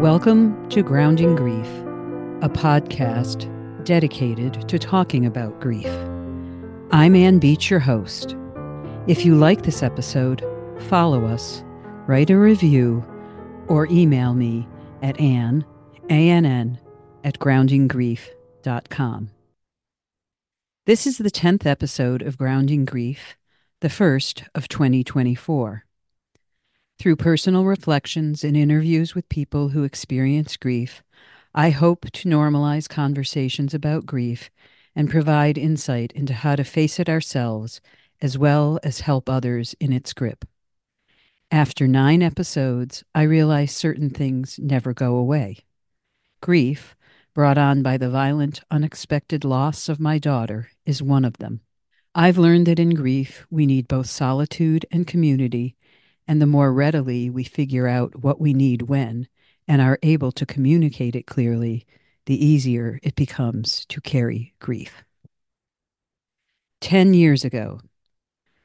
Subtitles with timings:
[0.00, 1.68] Welcome to Grounding Grief,
[2.40, 3.44] a podcast
[3.84, 5.94] dedicated to talking about grief.
[6.90, 8.34] I'm Ann Beach, your host.
[9.06, 10.42] If you like this episode,
[10.88, 11.62] follow us,
[12.06, 13.04] write a review,
[13.68, 14.66] or email me
[15.02, 15.66] at ann,
[16.08, 16.80] A-N-N,
[17.22, 19.30] at groundinggrief.com.
[20.86, 23.36] This is the 10th episode of Grounding Grief,
[23.82, 25.84] the first of 2024.
[27.00, 31.02] Through personal reflections and interviews with people who experience grief,
[31.54, 34.50] I hope to normalize conversations about grief
[34.94, 37.80] and provide insight into how to face it ourselves
[38.20, 40.44] as well as help others in its grip.
[41.50, 45.60] After nine episodes, I realize certain things never go away.
[46.42, 46.94] Grief,
[47.32, 51.62] brought on by the violent, unexpected loss of my daughter, is one of them.
[52.14, 55.76] I've learned that in grief, we need both solitude and community,
[56.30, 59.26] and the more readily we figure out what we need when
[59.66, 61.84] and are able to communicate it clearly,
[62.26, 65.02] the easier it becomes to carry grief.
[66.80, 67.80] Ten years ago,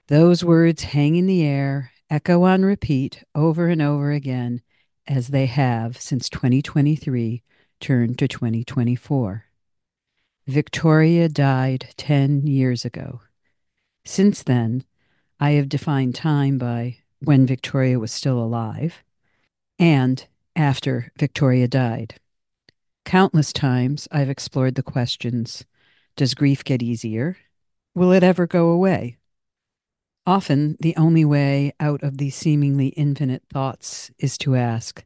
[0.09, 4.61] those words hang in the air, echo on repeat over and over again,
[5.07, 7.41] as they have since 2023
[7.79, 9.45] turned to 2024.
[10.45, 13.21] Victoria died 10 years ago.
[14.05, 14.83] Since then,
[15.39, 19.03] I have defined time by when Victoria was still alive
[19.77, 22.15] and after Victoria died.
[23.03, 25.65] Countless times I've explored the questions
[26.15, 27.37] Does grief get easier?
[27.93, 29.17] Will it ever go away?
[30.25, 35.05] Often, the only way out of these seemingly infinite thoughts is to ask,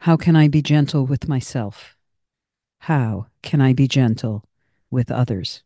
[0.00, 1.96] How can I be gentle with myself?
[2.80, 4.44] How can I be gentle
[4.90, 5.62] with others?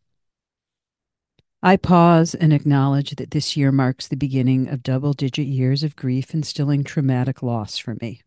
[1.66, 5.96] I pause and acknowledge that this year marks the beginning of double digit years of
[5.96, 8.20] grief instilling traumatic loss for me.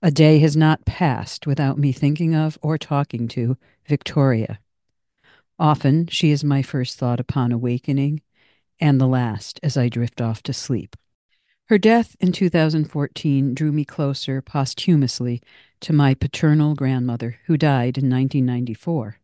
[0.00, 3.56] A day has not passed without me thinking of or talking to
[3.88, 4.60] Victoria.
[5.58, 8.22] Often she is my first thought upon awakening
[8.78, 10.94] and the last as I drift off to sleep.
[11.64, 15.42] Her death in 2014 drew me closer posthumously
[15.80, 19.16] to my paternal grandmother, who died in 1994.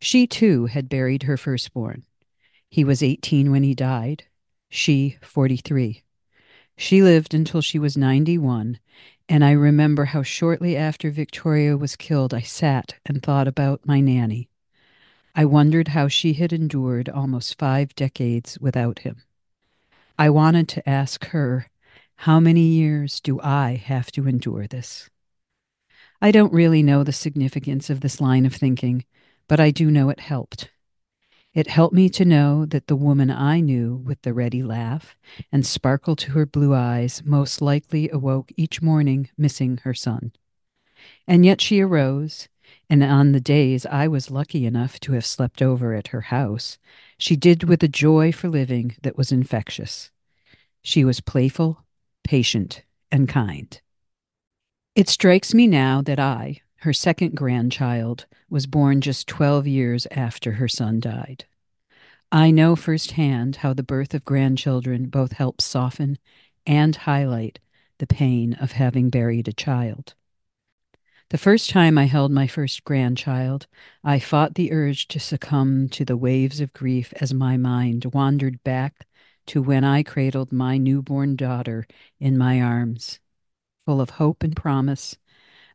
[0.00, 2.02] She, too, had buried her firstborn.
[2.74, 4.24] He was 18 when he died,
[4.68, 6.02] she 43.
[6.76, 8.80] She lived until she was 91,
[9.28, 14.00] and I remember how shortly after Victoria was killed, I sat and thought about my
[14.00, 14.48] nanny.
[15.36, 19.22] I wondered how she had endured almost five decades without him.
[20.18, 21.70] I wanted to ask her,
[22.16, 25.08] how many years do I have to endure this?
[26.20, 29.04] I don't really know the significance of this line of thinking,
[29.46, 30.70] but I do know it helped.
[31.54, 35.16] It helped me to know that the woman I knew with the ready laugh
[35.52, 40.32] and sparkle to her blue eyes most likely awoke each morning missing her son.
[41.28, 42.48] And yet she arose,
[42.90, 46.78] and on the days I was lucky enough to have slept over at her house,
[47.18, 50.10] she did with a joy for living that was infectious.
[50.82, 51.84] She was playful,
[52.24, 52.82] patient,
[53.12, 53.80] and kind.
[54.96, 60.52] It strikes me now that I, her second grandchild, was born just 12 years after
[60.52, 61.46] her son died.
[62.30, 66.18] I know firsthand how the birth of grandchildren both helps soften
[66.66, 67.58] and highlight
[67.98, 70.12] the pain of having buried a child.
[71.30, 73.66] The first time I held my first grandchild,
[74.04, 78.62] I fought the urge to succumb to the waves of grief as my mind wandered
[78.62, 79.06] back
[79.46, 81.86] to when I cradled my newborn daughter
[82.20, 83.20] in my arms
[83.84, 85.16] full of hope and promise,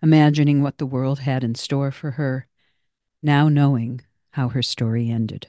[0.01, 2.47] imagining what the world had in store for her,
[3.21, 4.01] now knowing
[4.31, 5.47] how her story ended.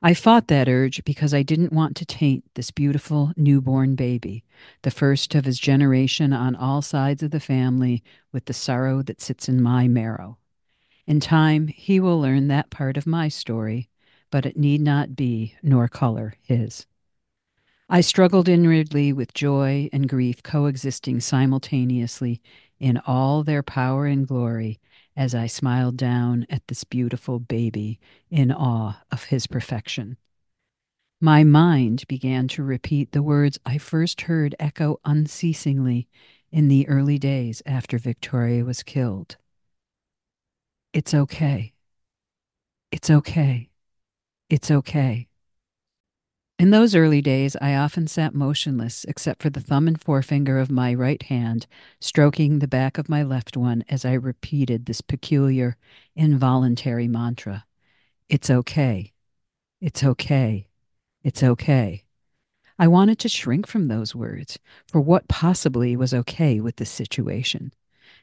[0.00, 4.44] I fought that urge because I didn't want to taint this beautiful newborn baby,
[4.82, 9.20] the first of his generation on all sides of the family, with the sorrow that
[9.20, 10.38] sits in my marrow.
[11.06, 13.88] In time, he will learn that part of my story,
[14.30, 16.86] but it need not be nor color his.
[17.88, 22.42] I struggled inwardly with joy and grief coexisting simultaneously
[22.80, 24.80] in all their power and glory
[25.16, 27.98] as I smiled down at this beautiful baby
[28.30, 30.16] in awe of his perfection.
[31.20, 36.08] My mind began to repeat the words I first heard echo unceasingly
[36.52, 39.36] in the early days after Victoria was killed.
[40.92, 41.74] It's okay.
[42.90, 43.68] It's okay.
[44.48, 45.27] It's okay.
[46.58, 50.72] In those early days, I often sat motionless except for the thumb and forefinger of
[50.72, 51.68] my right hand
[52.00, 55.76] stroking the back of my left one as I repeated this peculiar,
[56.16, 57.64] involuntary mantra
[58.28, 59.12] It's okay.
[59.80, 60.66] It's okay.
[61.22, 62.02] It's okay.
[62.76, 64.58] I wanted to shrink from those words,
[64.88, 67.72] for what possibly was okay with this situation?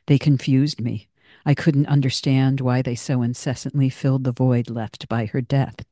[0.08, 1.08] They confused me.
[1.46, 5.86] I couldn't understand why they so incessantly filled the void left by her death.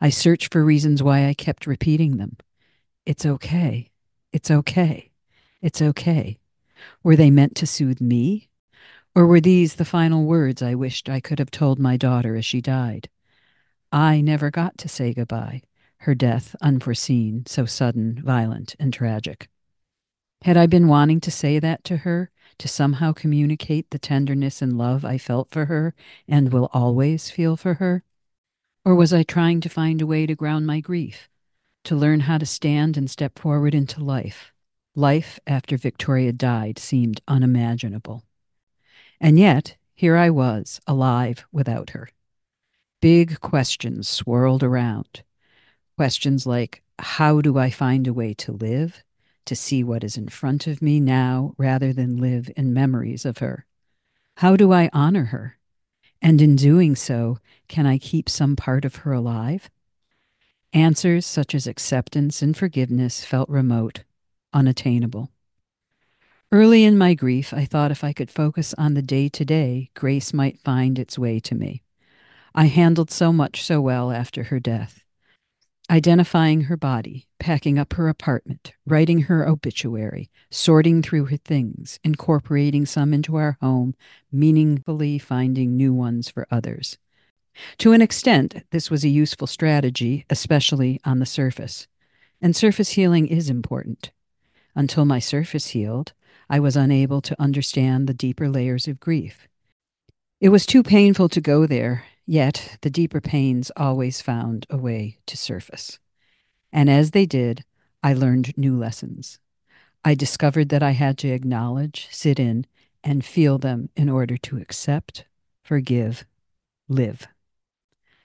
[0.00, 2.36] I search for reasons why I kept repeating them.
[3.04, 3.90] It's okay.
[4.32, 5.10] It's okay.
[5.60, 6.38] It's okay.
[7.02, 8.48] Were they meant to soothe me?
[9.14, 12.46] Or were these the final words I wished I could have told my daughter as
[12.46, 13.10] she died?
[13.92, 15.62] I never got to say goodbye,
[15.98, 19.48] her death unforeseen, so sudden, violent, and tragic.
[20.42, 24.78] Had I been wanting to say that to her, to somehow communicate the tenderness and
[24.78, 25.94] love I felt for her
[26.26, 28.04] and will always feel for her?
[28.84, 31.28] Or was I trying to find a way to ground my grief,
[31.84, 34.52] to learn how to stand and step forward into life?
[34.94, 38.24] Life after Victoria died seemed unimaginable.
[39.20, 42.08] And yet, here I was, alive without her.
[43.02, 45.22] Big questions swirled around.
[45.96, 49.04] Questions like how do I find a way to live,
[49.44, 53.38] to see what is in front of me now rather than live in memories of
[53.38, 53.66] her?
[54.38, 55.58] How do I honor her?
[56.22, 57.38] And in doing so,
[57.68, 59.70] can I keep some part of her alive?
[60.72, 64.04] Answers such as acceptance and forgiveness felt remote,
[64.52, 65.30] unattainable.
[66.52, 69.90] Early in my grief, I thought if I could focus on the day to day,
[69.94, 71.82] grace might find its way to me.
[72.54, 75.04] I handled so much so well after her death.
[75.90, 82.86] Identifying her body, packing up her apartment, writing her obituary, sorting through her things, incorporating
[82.86, 83.96] some into our home,
[84.30, 86.96] meaningfully finding new ones for others.
[87.78, 91.88] To an extent, this was a useful strategy, especially on the surface.
[92.40, 94.12] And surface healing is important.
[94.76, 96.12] Until my surface healed,
[96.48, 99.48] I was unable to understand the deeper layers of grief.
[100.40, 105.18] It was too painful to go there, yet the deeper pains always found a way
[105.26, 105.98] to surface.
[106.72, 107.64] And as they did,
[108.04, 109.40] I learned new lessons.
[110.04, 112.66] I discovered that I had to acknowledge, sit in,
[113.02, 115.24] and feel them in order to accept,
[115.64, 116.24] forgive,
[116.88, 117.26] live.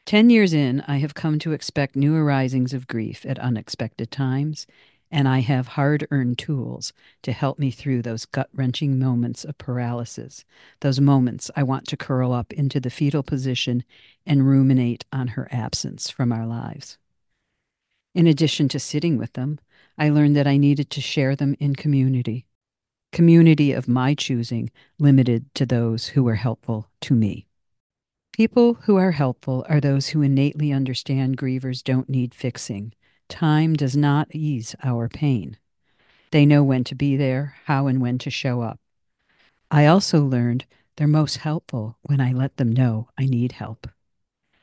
[0.06, 4.68] Ten years in, I have come to expect new arisings of grief at unexpected times,
[5.15, 6.91] and I have hard earned tools
[7.23, 10.44] to help me through those gut wrenching moments of paralysis,
[10.81, 13.85] those moments I want to curl up into the fetal position
[14.25, 16.97] and ruminate on her absence from our lives.
[18.13, 19.57] In addition to sitting with them,
[19.97, 22.45] I learned that I needed to share them in community,
[23.13, 24.69] community of my choosing,
[25.00, 27.47] limited to those who were helpful to me.
[28.33, 32.91] People who are helpful are those who innately understand grievers don't need fixing.
[33.30, 35.57] Time does not ease our pain.
[36.31, 38.80] They know when to be there, how and when to show up.
[39.72, 43.88] I also learned they're most helpful when I let them know I need help.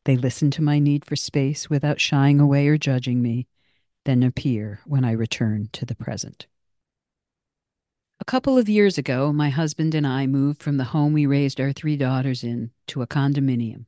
[0.04, 3.46] They listen to my need for space without shying away or judging me,
[4.04, 6.46] then appear when I return to the present.
[8.20, 11.60] A couple of years ago, my husband and I moved from the home we raised
[11.60, 13.86] our three daughters in to a condominium.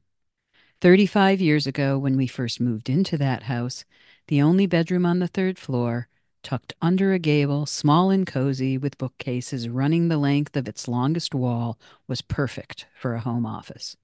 [0.80, 3.84] 35 years ago, when we first moved into that house,
[4.28, 6.08] the only bedroom on the third floor,
[6.42, 11.34] tucked under a gable, small and cozy, with bookcases running the length of its longest
[11.34, 13.96] wall, was perfect for a home office.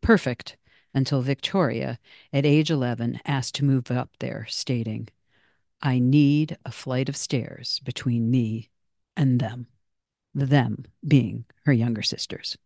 [0.00, 0.56] Perfect
[0.94, 1.98] until Victoria,
[2.32, 5.08] at age 11, asked to move up there, stating,
[5.80, 8.70] I need a flight of stairs between me
[9.16, 9.66] and them,
[10.34, 12.56] the them being her younger sisters.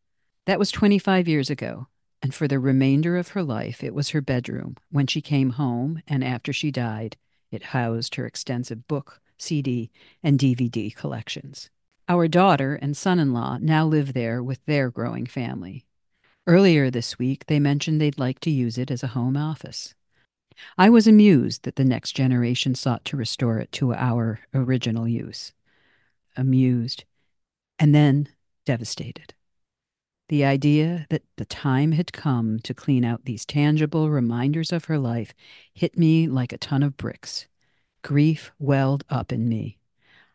[0.46, 1.86] That was 25 years ago,
[2.22, 4.76] and for the remainder of her life, it was her bedroom.
[4.90, 7.16] When she came home and after she died,
[7.50, 9.90] it housed her extensive book, CD,
[10.22, 11.70] and DVD collections.
[12.08, 15.84] Our daughter and son in law now live there with their growing family.
[16.46, 19.94] Earlier this week, they mentioned they'd like to use it as a home office.
[20.78, 25.52] I was amused that the next generation sought to restore it to our original use
[26.36, 27.04] amused,
[27.78, 28.28] and then
[28.64, 29.34] devastated.
[30.28, 34.98] The idea that the time had come to clean out these tangible reminders of her
[34.98, 35.32] life
[35.72, 37.46] hit me like a ton of bricks.
[38.02, 39.78] Grief welled up in me.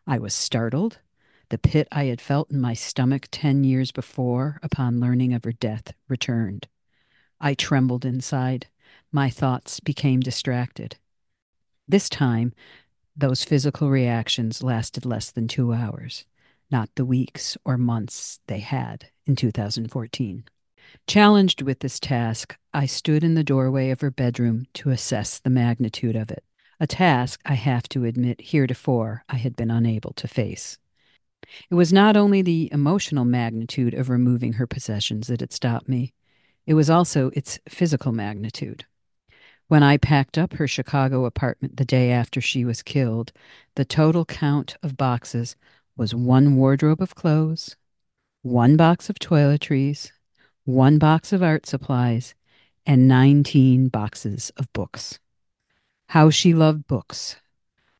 [0.06, 0.98] I was startled.
[1.50, 5.52] The pit I had felt in my stomach ten years before upon learning of her
[5.52, 6.68] death returned.
[7.38, 8.68] I trembled inside.
[9.10, 10.96] My thoughts became distracted.
[11.86, 12.54] This time,
[13.14, 16.24] those physical reactions lasted less than two hours,
[16.72, 20.44] not the weeks or months they had in 2014.
[21.06, 25.50] Challenged with this task, I stood in the doorway of her bedroom to assess the
[25.50, 26.44] magnitude of it,
[26.80, 30.78] a task I have to admit heretofore I had been unable to face.
[31.70, 36.12] It was not only the emotional magnitude of removing her possessions that had stopped me,
[36.66, 38.86] it was also its physical magnitude.
[39.68, 43.32] When I packed up her Chicago apartment the day after she was killed,
[43.74, 45.56] the total count of boxes
[45.96, 47.76] was one wardrobe of clothes,
[48.42, 50.10] one box of toiletries,
[50.64, 52.34] one box of art supplies,
[52.86, 55.18] and 19 boxes of books.
[56.08, 57.36] How she loved books.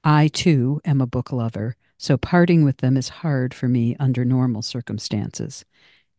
[0.05, 4.25] I, too, am a book lover, so parting with them is hard for me under
[4.25, 5.65] normal circumstances.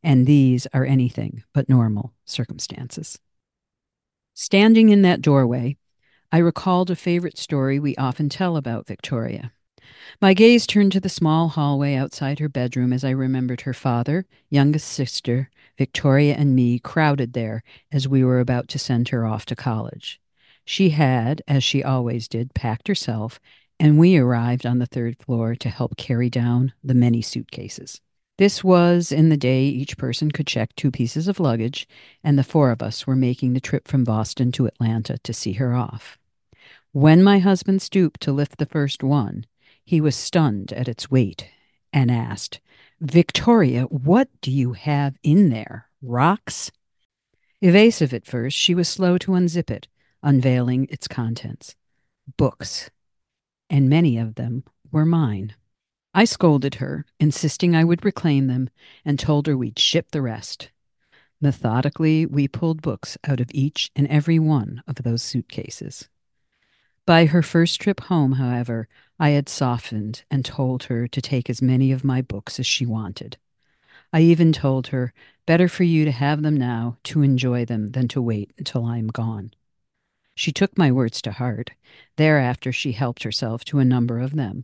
[0.02, 3.20] And these are anything but normal circumstances.
[4.34, 5.78] Standing in that doorway,
[6.32, 9.52] I recalled a favorite story we often tell about Victoria.
[10.22, 14.26] My gaze turned to the small hallway outside her bedroom as I remembered her father,
[14.50, 19.46] youngest sister, Victoria, and me crowded there as we were about to send her off
[19.48, 20.22] to college.
[20.66, 23.40] She had, as she always did, packed herself,
[23.80, 28.00] and we arrived on the third floor to help carry down the many suitcases.
[28.38, 31.88] This was in the day each person could check two pieces of luggage,
[32.24, 35.54] and the four of us were making the trip from Boston to Atlanta to see
[35.54, 36.18] her off.
[36.92, 39.46] When my husband stooped to lift the first one,
[39.84, 41.50] he was stunned at its weight
[41.92, 42.60] and asked,
[43.00, 45.90] Victoria, what do you have in there?
[46.02, 46.72] Rocks?
[47.62, 49.88] Evasive at first, she was slow to unzip it,
[50.22, 51.76] unveiling its contents.
[52.38, 52.90] Books.
[53.70, 55.56] And many of them were mine.
[56.14, 58.70] I scolded her, insisting I would reclaim them,
[59.04, 60.70] and told her we'd ship the rest.
[61.42, 66.08] Methodically, we pulled books out of each and every one of those suitcases.
[67.06, 68.88] By her first trip home, however,
[69.20, 72.86] I had softened and told her to take as many of my books as she
[72.86, 73.38] wanted.
[74.14, 75.14] I even told her,
[75.46, 79.00] better for you to have them now to enjoy them than to wait until I
[79.00, 79.54] am gone.
[80.34, 81.72] She took my words to heart.
[82.16, 84.64] Thereafter, she helped herself to a number of them,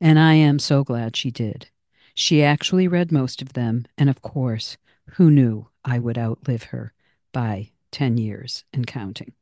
[0.00, 1.68] and I am so glad she did.
[2.12, 4.76] She actually read most of them, and of course,
[5.12, 6.92] who knew I would outlive her
[7.32, 9.32] by 10 years and counting.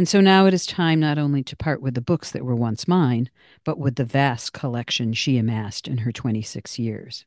[0.00, 2.56] And so now it is time not only to part with the books that were
[2.56, 3.28] once mine,
[3.64, 7.26] but with the vast collection she amassed in her 26 years.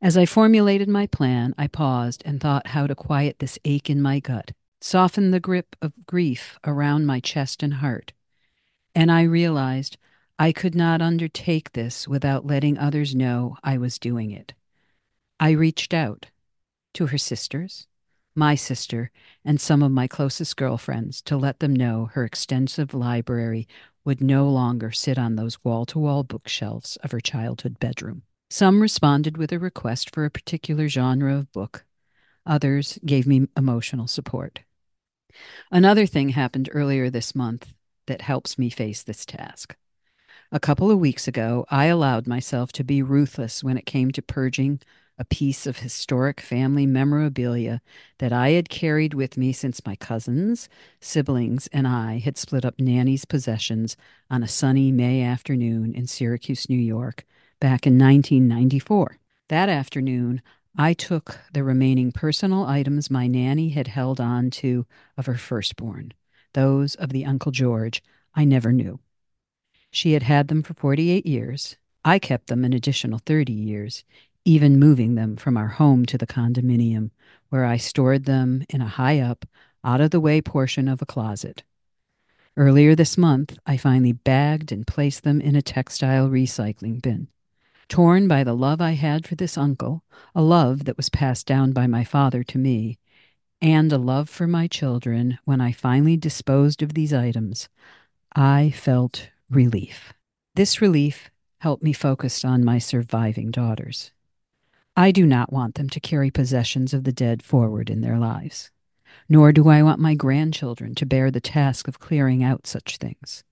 [0.00, 4.00] As I formulated my plan, I paused and thought how to quiet this ache in
[4.00, 8.14] my gut, soften the grip of grief around my chest and heart.
[8.94, 9.98] And I realized
[10.38, 14.54] I could not undertake this without letting others know I was doing it.
[15.38, 16.28] I reached out
[16.94, 17.86] to her sisters,
[18.38, 19.10] my sister,
[19.44, 23.68] and some of my closest girlfriends to let them know her extensive library
[24.04, 28.22] would no longer sit on those wall to wall bookshelves of her childhood bedroom.
[28.48, 31.84] Some responded with a request for a particular genre of book,
[32.46, 34.60] others gave me emotional support.
[35.70, 37.74] Another thing happened earlier this month
[38.06, 39.76] that helps me face this task.
[40.50, 44.22] A couple of weeks ago, I allowed myself to be ruthless when it came to
[44.22, 44.80] purging
[45.18, 47.80] a piece of historic family memorabilia
[48.18, 50.68] that I had carried with me since my cousins,
[51.00, 53.96] siblings, and I had split up Nanny's possessions
[54.30, 57.24] on a sunny May afternoon in Syracuse, New York,
[57.60, 59.18] back in 1994.
[59.48, 60.40] That afternoon,
[60.76, 66.12] I took the remaining personal items my nanny had held on to of her firstborn,
[66.54, 68.02] those of the Uncle George
[68.34, 69.00] I never knew.
[69.90, 71.76] She had had them for 48 years.
[72.04, 74.04] I kept them an additional 30 years,
[74.48, 77.10] even moving them from our home to the condominium,
[77.50, 79.44] where I stored them in a high up,
[79.84, 81.64] out of the way portion of a closet.
[82.56, 87.28] Earlier this month, I finally bagged and placed them in a textile recycling bin.
[87.90, 90.02] Torn by the love I had for this uncle,
[90.34, 92.98] a love that was passed down by my father to me,
[93.60, 97.68] and a love for my children, when I finally disposed of these items,
[98.34, 100.14] I felt relief.
[100.54, 104.10] This relief helped me focus on my surviving daughters.
[104.98, 108.72] I do not want them to carry possessions of the dead forward in their lives,
[109.28, 113.44] nor do I want my grandchildren to bear the task of clearing out such things.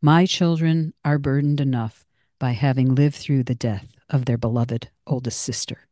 [0.00, 2.06] My children are burdened enough
[2.38, 5.88] by having lived through the death of their beloved oldest sister.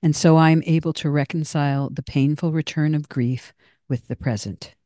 [0.00, 3.52] And so I am able to reconcile the painful return of grief
[3.88, 4.76] with the present.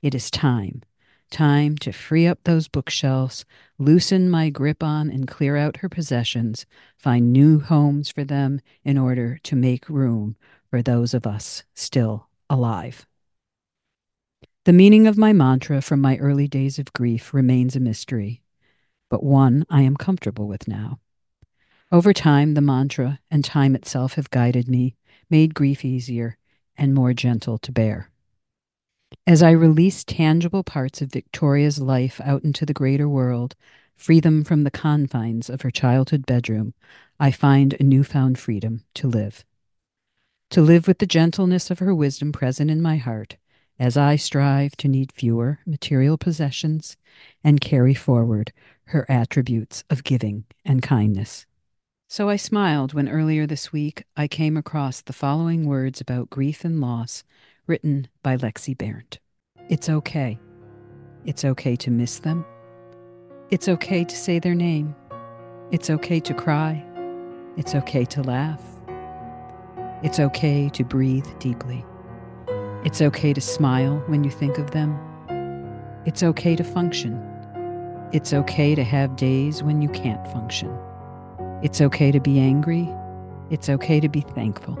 [0.00, 0.84] It is time
[1.30, 3.44] time to free up those bookshelves,
[3.78, 6.66] loosen my grip on and clear out her possessions,
[6.98, 10.36] find new homes for them in order to make room
[10.68, 13.06] for those of us still alive.
[14.64, 18.42] The meaning of my mantra from my early days of grief remains a mystery,
[19.08, 21.00] but one I am comfortable with now.
[21.90, 24.96] Over time, the mantra and time itself have guided me,
[25.28, 26.36] made grief easier
[26.76, 28.09] and more gentle to bear.
[29.26, 33.54] As I release tangible parts of Victoria's life out into the greater world,
[33.96, 36.74] free them from the confines of her childhood bedroom,
[37.18, 39.44] I find a newfound freedom to live.
[40.50, 43.36] To live with the gentleness of her wisdom present in my heart,
[43.78, 46.96] as I strive to need fewer material possessions
[47.44, 48.52] and carry forward
[48.86, 51.46] her attributes of giving and kindness.
[52.08, 56.64] So I smiled when earlier this week I came across the following words about grief
[56.64, 57.22] and loss
[57.66, 59.18] written by Lexi Behrndt.
[59.68, 60.38] It's okay.
[61.24, 62.44] It's okay to miss them.
[63.50, 64.94] It's okay to say their name.
[65.70, 66.84] It's okay to cry.
[67.56, 68.62] It's okay to laugh.
[70.02, 71.84] It's okay to breathe deeply.
[72.84, 74.98] It's okay to smile when you think of them.
[76.06, 77.22] It's okay to function.
[78.12, 80.76] It's okay to have days when you can't function.
[81.62, 82.88] It's okay to be angry.
[83.50, 84.78] It's okay to be thankful.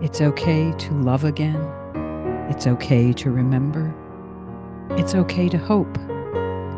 [0.00, 1.81] It's okay to love again.
[2.50, 3.94] It's okay to remember.
[4.90, 5.98] It's okay to hope.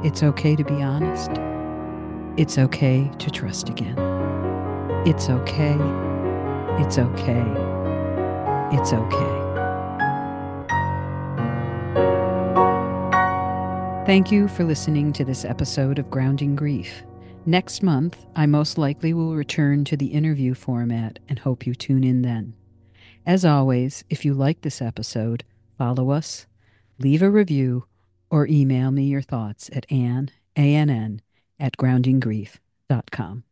[0.05, 1.31] It's okay to be honest.
[2.37, 3.99] It's okay to trust again.
[5.07, 5.77] It's okay.
[6.79, 7.45] It's okay.
[8.73, 9.45] It's okay.
[14.07, 17.03] Thank you for listening to this episode of Grounding Grief.
[17.47, 22.05] Next month, I most likely will return to the interview format and hope you tune
[22.05, 22.55] in then.
[23.27, 25.45] As always, if you like this episode,
[25.77, 26.47] follow us,
[26.99, 27.87] leave a review,
[28.31, 31.21] or email me your thoughts at ann, A-N-N,
[31.59, 33.45] at groundinggrief.com.